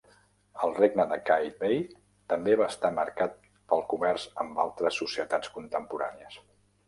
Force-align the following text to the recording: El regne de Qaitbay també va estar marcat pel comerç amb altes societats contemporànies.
El 0.67 0.71
regne 0.77 1.03
de 1.09 1.17
Qaitbay 1.29 1.75
també 2.33 2.55
va 2.61 2.69
estar 2.73 2.91
marcat 3.01 3.37
pel 3.73 3.85
comerç 3.93 4.25
amb 4.45 4.63
altes 4.65 4.99
societats 5.03 5.55
contemporànies. 5.59 6.41